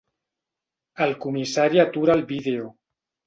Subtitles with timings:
[1.05, 2.67] El comissari atura el video.